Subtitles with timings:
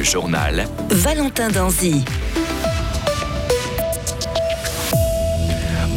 [0.00, 0.66] Le journal.
[0.88, 2.02] Valentin Danzy.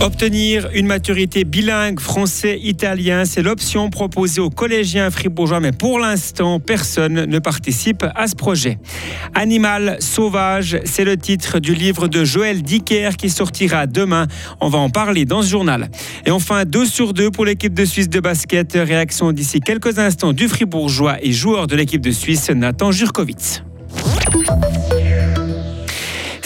[0.01, 7.13] Obtenir une maturité bilingue français-italien, c'est l'option proposée aux collégiens fribourgeois, mais pour l'instant, personne
[7.13, 8.77] ne participe à ce projet.
[9.35, 14.27] Animal sauvage, c'est le titre du livre de Joël Dicker qui sortira demain.
[14.59, 15.89] On va en parler dans ce journal.
[16.25, 18.73] Et enfin, 2 sur 2 pour l'équipe de Suisse de basket.
[18.73, 23.63] Réaction d'ici quelques instants du fribourgeois et joueur de l'équipe de Suisse, Nathan Jurkovic.
[24.25, 24.92] Thank you.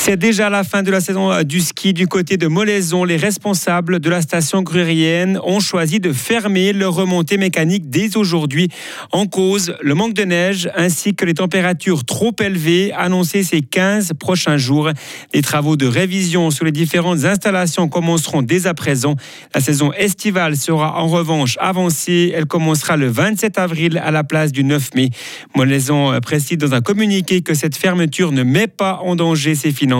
[0.07, 3.03] C'est déjà la fin de la saison euh, du ski du côté de Molaison.
[3.03, 8.69] Les responsables de la station grurienne ont choisi de fermer leur remontée mécanique dès aujourd'hui.
[9.11, 14.13] En cause, le manque de neige ainsi que les températures trop élevées annoncées ces 15
[14.17, 14.91] prochains jours.
[15.33, 19.17] Les travaux de révision sur les différentes installations commenceront dès à présent.
[19.53, 22.31] La saison estivale sera en revanche avancée.
[22.33, 25.09] Elle commencera le 27 avril à la place du 9 mai.
[25.53, 29.73] Molaison euh, précise dans un communiqué que cette fermeture ne met pas en danger ses
[29.73, 29.96] finances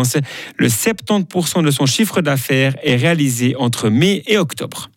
[0.58, 4.90] le 70% de son chiffre d'affaires est réalisé entre mai et octobre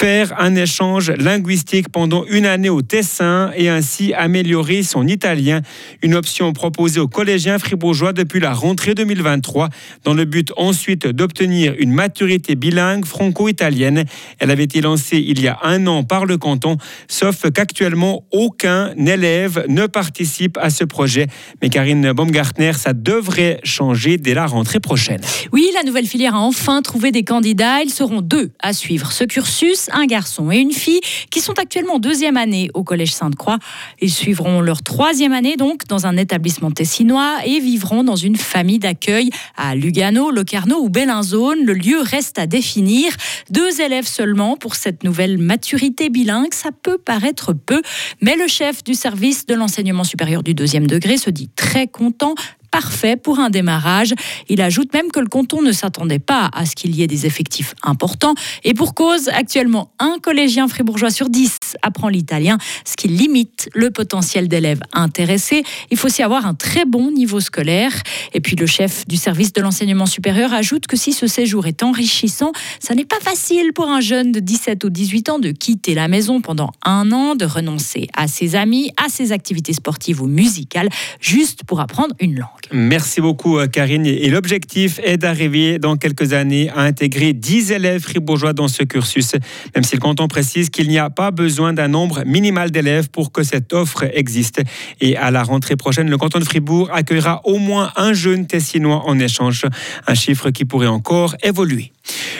[0.00, 5.60] faire un échange linguistique pendant une année au Tessin et ainsi améliorer son italien.
[6.00, 9.68] Une option proposée aux collégiens fribourgeois depuis la rentrée 2023
[10.04, 14.06] dans le but ensuite d'obtenir une maturité bilingue franco-italienne.
[14.38, 18.94] Elle avait été lancée il y a un an par le canton, sauf qu'actuellement aucun
[18.96, 21.26] élève ne participe à ce projet.
[21.60, 25.20] Mais Karine Baumgartner, ça devrait changer dès la rentrée prochaine.
[25.52, 27.82] Oui, la nouvelle filière a enfin trouvé des candidats.
[27.82, 31.94] Ils seront deux à suivre ce cursus un garçon et une fille qui sont actuellement
[31.94, 33.58] en deuxième année au Collège Sainte-Croix.
[34.00, 38.78] Ils suivront leur troisième année donc dans un établissement tessinois et vivront dans une famille
[38.78, 41.64] d'accueil à Lugano, Locarno ou Bellinzone.
[41.64, 43.12] Le lieu reste à définir.
[43.50, 47.82] Deux élèves seulement pour cette nouvelle maturité bilingue, ça peut paraître peu,
[48.20, 52.34] mais le chef du service de l'enseignement supérieur du deuxième degré se dit très content
[52.70, 54.14] parfait pour un démarrage.
[54.48, 57.26] Il ajoute même que le canton ne s'attendait pas à ce qu'il y ait des
[57.26, 58.34] effectifs importants.
[58.64, 63.90] Et pour cause, actuellement, un collégien fribourgeois sur dix apprend l'italien, ce qui limite le
[63.90, 65.62] potentiel d'élèves intéressés.
[65.90, 67.92] Il faut aussi avoir un très bon niveau scolaire.
[68.32, 71.82] Et puis le chef du service de l'enseignement supérieur ajoute que si ce séjour est
[71.82, 75.94] enrichissant, ça n'est pas facile pour un jeune de 17 ou 18 ans de quitter
[75.94, 80.26] la maison pendant un an, de renoncer à ses amis, à ses activités sportives ou
[80.26, 80.88] musicales,
[81.20, 82.59] juste pour apprendre une langue.
[82.72, 84.06] Merci beaucoup, euh, Karine.
[84.06, 89.32] Et l'objectif est d'arriver dans quelques années à intégrer 10 élèves fribourgeois dans ce cursus,
[89.74, 93.32] même si le canton précise qu'il n'y a pas besoin d'un nombre minimal d'élèves pour
[93.32, 94.62] que cette offre existe.
[95.00, 99.02] Et à la rentrée prochaine, le canton de Fribourg accueillera au moins un jeune tessinois
[99.04, 99.64] en échange,
[100.06, 101.90] un chiffre qui pourrait encore évoluer.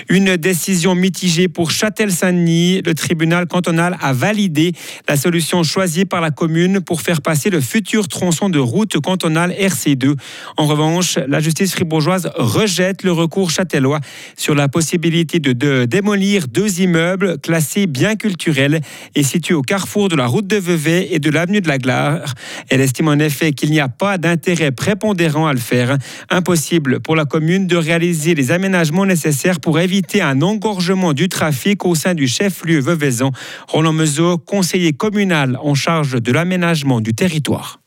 [0.09, 2.83] Une décision mitigée pour Châtel-Saint-Denis.
[2.83, 4.73] Le tribunal cantonal a validé
[5.09, 9.53] la solution choisie par la commune pour faire passer le futur tronçon de route cantonale
[9.53, 10.17] RC2.
[10.57, 14.01] En revanche, la justice fribourgeoise rejette le recours châtellois
[14.37, 18.81] sur la possibilité de, démolir deux immeubles classés biens culturels
[19.15, 22.35] et situés au carrefour de la route de Vevey et de l'avenue de la Glare.
[22.69, 25.97] Elle estime en effet qu'il n'y a pas d'intérêt prépondérant à le faire.
[26.31, 31.85] Impossible pour la commune de réaliser les aménagements nécessaires pour éviter un engorgement du trafic
[31.85, 33.33] au sein du chef-lieu Veuvezan.
[33.69, 37.80] Roland Meuseau, conseiller communal en charge de l'aménagement du territoire.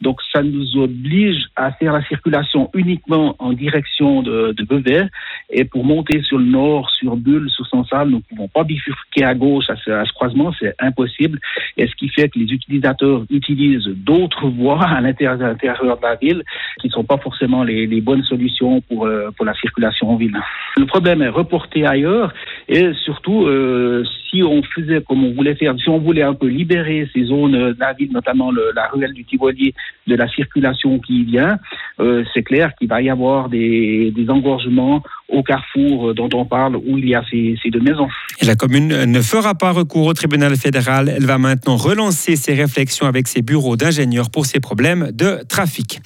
[0.00, 5.08] Donc ça nous oblige à faire la circulation uniquement en direction de, de Beauvais.
[5.50, 9.24] Et pour monter sur le nord, sur Bulle, sur Sansal, nous ne pouvons pas bifurquer
[9.24, 11.38] à gauche à ce, croisement, c'est impossible.
[11.76, 16.42] Et ce qui fait que les utilisateurs utilisent d'autres voies à l'intérieur de la ville
[16.80, 20.16] qui ne sont pas forcément les, les bonnes solutions pour, euh, pour la circulation en
[20.16, 20.38] ville.
[20.76, 22.32] Le problème est reporté ailleurs
[22.68, 24.04] et surtout, euh,
[24.38, 27.74] si on faisait comme on voulait faire, si on voulait un peu libérer ces zones
[27.78, 29.74] la ville, notamment le, la ruelle du Tivolier,
[30.06, 31.58] de la circulation qui y vient,
[32.00, 36.76] euh, c'est clair qu'il va y avoir des, des engorgements au carrefour dont on parle
[36.76, 38.08] où il y a ces, ces, deux maisons.
[38.40, 41.12] Et la commune ne fera pas recours au tribunal fédéral.
[41.14, 46.00] Elle va maintenant relancer ses réflexions avec ses bureaux d'ingénieurs pour ces problèmes de trafic.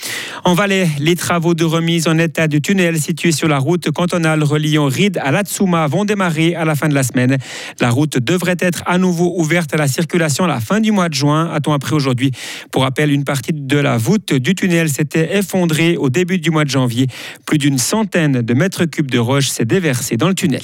[0.45, 4.43] En Valais, les travaux de remise en état du tunnel situé sur la route cantonale
[4.43, 7.37] reliant Ride à Latsuma vont démarrer à la fin de la semaine.
[7.81, 11.09] La route devrait être à nouveau ouverte à la circulation à la fin du mois
[11.09, 12.31] de juin, a-t-on appris aujourd'hui.
[12.71, 16.65] Pour rappel, une partie de la voûte du tunnel s'était effondrée au début du mois
[16.65, 17.07] de janvier.
[17.47, 20.63] Plus d'une centaine de mètres cubes de roche s'est déversé dans le tunnel.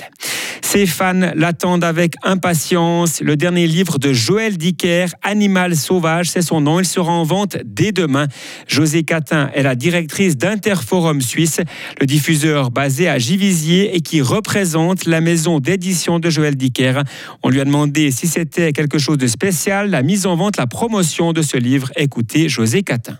[0.62, 3.20] Ses fans l'attendent avec impatience.
[3.20, 6.80] Le dernier livre de Joël Dicker, Animal sauvage, c'est son nom.
[6.80, 8.26] Il sera en vente dès demain.
[8.66, 11.60] José Catin est la directrice d'Interforum Suisse,
[12.00, 17.02] le diffuseur basé à Givisier et qui représente la maison d'édition de Joël Dicker.
[17.42, 20.66] On lui a demandé si c'était quelque chose de spécial, la mise en vente, la
[20.66, 21.90] promotion de ce livre.
[21.96, 23.18] Écoutez José Catin.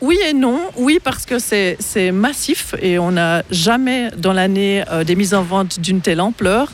[0.00, 0.60] Oui et non.
[0.76, 5.42] Oui, parce que c'est massif et on n'a jamais dans l'année euh, des mises en
[5.42, 6.72] vente d'une telle ampleur.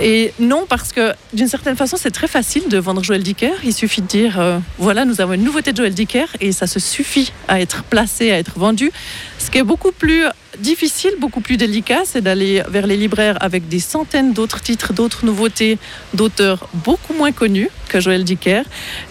[0.00, 3.52] Et non, parce que d'une certaine façon, c'est très facile de vendre Joël Dicker.
[3.64, 6.66] Il suffit de dire euh, voilà, nous avons une nouveauté de Joël Dicker et ça
[6.66, 8.90] se suffit à être placé, à être vendu.
[9.38, 10.24] Ce qui est beaucoup plus
[10.58, 15.24] difficile, beaucoup plus délicat, c'est d'aller vers les libraires avec des centaines d'autres titres, d'autres
[15.24, 15.78] nouveautés,
[16.14, 18.62] d'auteurs beaucoup moins connus que Joël Dicker,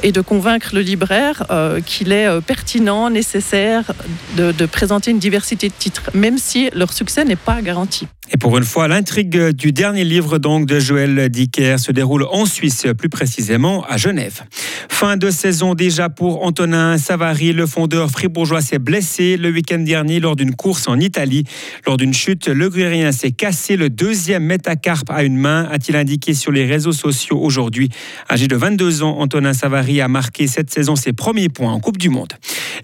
[0.04, 3.94] et de convaincre le libraire euh, qu'il est euh, pertinent, nécessaire
[4.38, 8.08] de, présenter une diversité de titres, même si leur succès n'est pas garanti.
[8.34, 12.48] Et pour une fois, l'intrigue du dernier livre donc de Joël Dicker se déroule en
[12.48, 14.42] Suisse, plus précisément à Genève.
[14.90, 20.20] Fin de saison déjà pour Antonin Savary, le fondeur fribourgeois s'est blessé le week-end dernier
[20.20, 21.44] lors d'une course en Italie.
[21.86, 26.34] Lors d'une chute, le Grurien s'est cassé le deuxième métacarpe à une main, a-t-il indiqué
[26.34, 27.90] sur les réseaux sociaux aujourd'hui.
[28.30, 32.00] Âgé de 22 ans, Antonin Savary a marqué cette saison ses premiers points en Coupe
[32.00, 32.34] du Monde.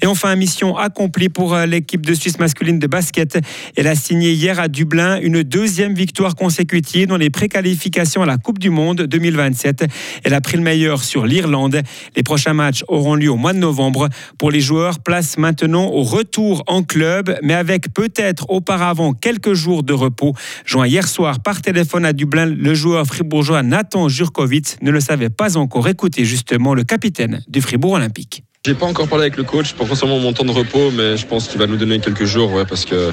[0.01, 3.39] Et enfin, mission accomplie pour euh, l'équipe de Suisse masculine de basket.
[3.75, 8.38] Elle a signé hier à Dublin une deuxième victoire consécutive dans les préqualifications à la
[8.38, 9.86] Coupe du Monde 2027.
[10.24, 11.81] Elle a pris le meilleur sur l'Irlande.
[12.15, 14.09] Les prochains matchs auront lieu au mois de novembre.
[14.39, 19.83] Pour les joueurs, place maintenant au retour en club, mais avec peut-être auparavant quelques jours
[19.83, 20.33] de repos.
[20.65, 25.30] Joint hier soir par téléphone à Dublin, le joueur fribourgeois Nathan Jurkovic ne le savait
[25.30, 25.88] pas encore.
[25.88, 28.44] Écoutez justement le capitaine du Fribourg Olympique.
[28.63, 31.25] J'ai pas encore parlé avec le coach pour forcément mon temps de repos, mais je
[31.25, 33.12] pense qu'il va nous donner quelques jours, parce que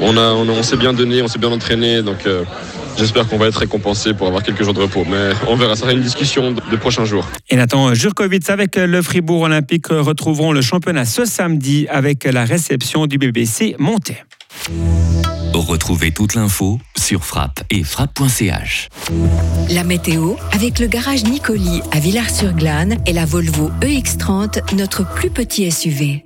[0.00, 2.42] on a, on, s'est bien donné, on s'est bien entraîné, donc euh,
[2.96, 5.04] j'espère qu'on va être récompensé pour avoir quelques jours de repos.
[5.08, 7.28] Mais on verra, ça sera une discussion de, de prochains jours.
[7.48, 13.06] Et Nathan Jurkovic avec le Fribourg Olympique retrouveront le championnat ce samedi avec la réception
[13.06, 14.16] du BBC Monté.
[15.54, 18.88] Retrouvez toute l'info sur frappe et frappe.ch.
[19.70, 25.70] La météo avec le garage Nicoli à Villars-sur-Glane et la Volvo EX30, notre plus petit
[25.70, 26.24] SUV.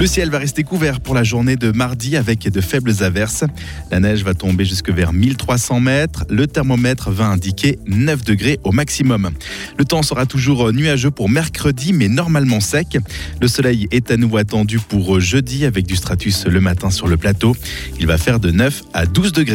[0.00, 3.44] Le ciel va rester couvert pour la journée de mardi avec de faibles averses.
[3.90, 6.24] La neige va tomber jusque vers 1300 mètres.
[6.28, 9.30] Le thermomètre va indiquer 9 degrés au maximum.
[9.78, 12.98] Le temps sera toujours nuageux pour mercredi, mais normalement sec.
[13.40, 17.16] Le soleil est à nouveau attendu pour jeudi avec du stratus le matin sur le
[17.16, 17.54] plateau.
[18.00, 19.50] Il va faire de 9 à 12 degrés.